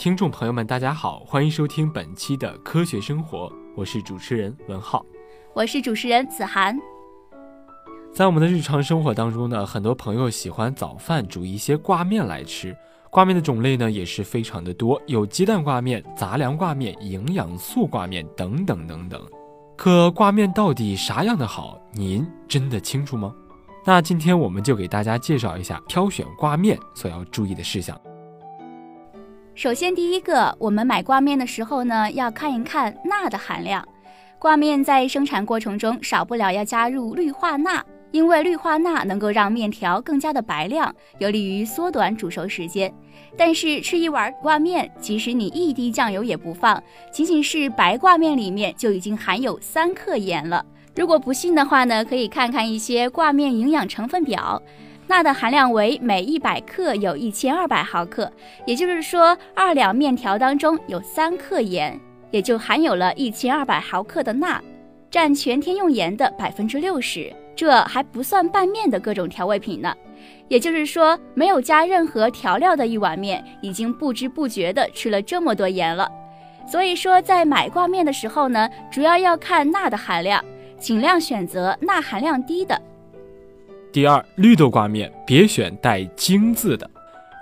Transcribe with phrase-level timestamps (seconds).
[0.00, 5.04] 听众朋友们，大家好，欢迎收听本期的科学生活，我是主持人文浩。
[5.52, 6.74] 我是主持人子涵。
[8.10, 12.74] 在我们的日常生活当中呢，很多朋友喜欢早饭煮一些挂面来吃。
[13.10, 19.20] 挂面的种类呢也是非常的多，有鸡蛋挂面、杂粮挂面、营养素挂面等等等等。
[19.76, 23.34] 可挂面到底啥样的好，您真的清楚吗？
[23.84, 28.00] 那今天我们就给大家介绍一下挑选挂面所要注意的事项。
[29.60, 33.86] 首先，第一个，我们买挂面的时候呢，要看一看钠的含量。
[34.38, 42.90] 挂面在生产过程中少不了要加入氯化钠，因为氯化钠能够让面条更加的白亮，有利于缩短煮熟时间。
[43.36, 50.64] 但是吃一碗挂面，即使你一滴酱油也不放，仅仅是白挂面里面就已经含有三克盐了。
[50.96, 54.62] 如果不信的话呢，可以看看一些挂面营养成分表。
[55.10, 58.32] 钠的含量为每一百克有一千二百毫克，
[58.64, 61.98] 也就是说，二两面条当中有三克盐，
[62.30, 64.62] 也就含有了一千二百毫克的钠，
[65.10, 67.34] 占全天用盐的百分之六十。
[67.56, 69.92] 这还不算拌面的各种调味品呢。
[70.46, 76.08] 也就是说，没有加任何调料的一碗面，已经不知不觉的吃了这么多盐了。
[76.68, 80.42] 所以说，在买挂面的时候呢，主要要看钠的含量，
[80.78, 82.80] 尽量选择钠含量低的。
[83.92, 86.88] 第二，绿豆挂面别选带“精”字的。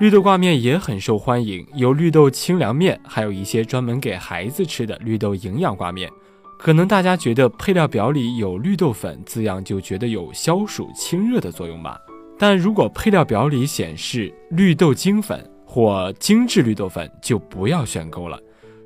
[0.00, 6.10] 绿豆挂面也很受欢迎，有绿豆清凉面，还有一些专门给孩子吃的绿豆营养挂面。
[6.58, 11.98] 可能大家觉得配料表里有绿豆粉字样就觉得有消暑清热的作用吧？
[12.38, 18.40] 但如果配料表里显示绿豆精粉或精致绿豆粉，就不要选购了。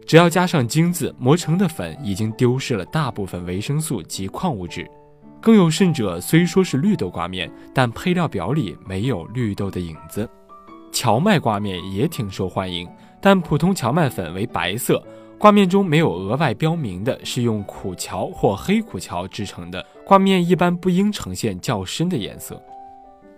[0.04, 4.84] 只要加上“精”字，磨成的粉已经丢失了大部分维生素及矿物质。
[5.42, 10.26] 更有甚者，虽说是绿豆挂面，但配料表里没有绿豆的影子。
[10.92, 12.88] 荞麦挂面也挺受欢迎，
[13.20, 15.02] 但普通荞麦粉为白色，
[15.38, 22.62] 挂面中没有额外标明的是用苦荞或黑苦荞制成的，挂面一般不应呈现较深的颜色。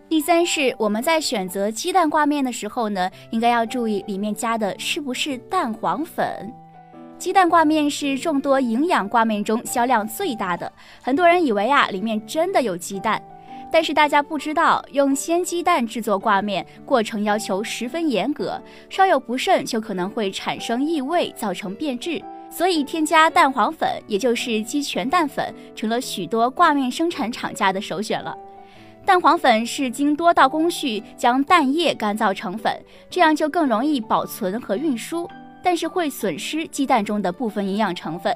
[0.07, 6.53] 第三是我们在选择鸡蛋挂面的时候呢，应该要注意里面加的是不是蛋黄粉。
[7.17, 10.71] 鸡蛋挂面是众多营养挂面中销量最大的，
[11.01, 13.23] 很多人以为啊里面真的有鸡蛋，
[13.73, 18.61] 但是大家不知道，用鲜鸡蛋制作挂面过程要求十分严格，
[18.91, 22.23] 稍有不慎就可能会产生异味，造成变质。
[22.51, 28.37] 所以添加蛋黄粉，也就是鸡全蛋粉，成了许多挂面生产厂家的首选了。
[29.05, 32.73] 蛋黄粉是经多道工序将蛋液干燥成粉，
[33.09, 35.29] 这样就更容易保存和运输。
[35.65, 38.33] 但是会损失鸡蛋中的部分营养成分。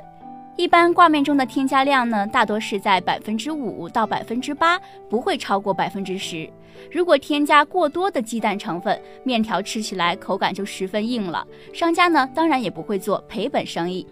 [0.56, 4.76] 一般挂面中的添加量呢，大多是在百分之五到百分之八，
[5.08, 6.50] 不会超过百分之十。
[6.90, 11.46] 如果添加过多的鸡蛋成分，面条吃起来口感就十分硬了。
[11.72, 14.04] 商家呢，当然也不会做赔本生意。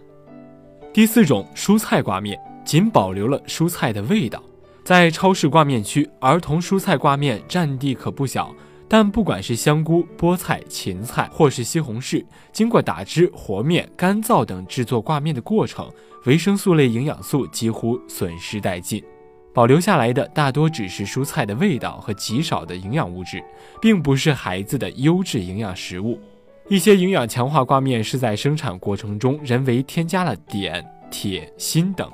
[0.92, 4.40] 第四种蔬菜挂面，仅保留了蔬菜的味道。
[4.84, 8.54] 在超市挂面区，儿童蔬菜挂面占地可不小。
[8.88, 15.90] 但不管是香菇、菠菜、芹菜，或是西红柿，经过打汁、和面、干燥等制作挂面的过程，
[16.24, 19.02] 维生素类营养素几乎损失殆尽，
[19.52, 23.42] 保留下来的大多只是蔬菜的味道和极少的营养物质，
[23.80, 26.20] 并不是孩子的优质营养食物。
[26.68, 32.10] 一些营养强化挂面是在生产过程中人为添加了碘、铁、锌等，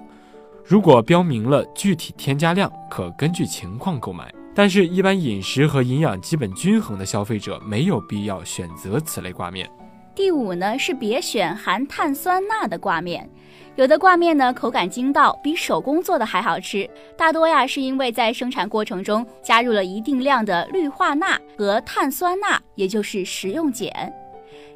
[0.65, 4.33] 如果标明了具体添加量，可根据情况购买。
[4.55, 9.69] 但是，一般饮食和营养基本均衡的消费者没有必要选择此类挂面。
[10.15, 13.27] 第五呢是别选含碳酸钠的挂面，
[13.77, 16.89] 有的挂面呢口感筋道，比手工做的还好吃。
[17.17, 24.13] 大多呀是因为在生产过程中加入了一定量的氯化钠和碳酸钠，也就是食用碱。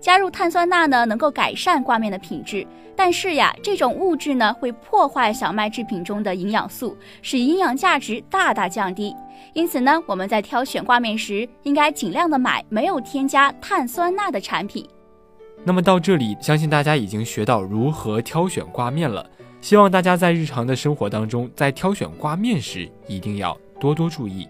[0.06, 2.64] 加入碳酸钠呢，能够改善挂面的品质，
[2.94, 9.12] 但是呀，这种物质呢会破坏小麦制品中的营养素，使营养价值大大降低。
[9.52, 14.88] 因此呢，我们在挑选挂面时，应该尽量的买没有添加碳酸钠的产品。
[15.64, 19.28] 那么到这里，相信大家已经学到如何挑选挂面了。
[19.60, 24.48] 希望大家在日常的生活当中，在挑选挂面时，一定要多多注意。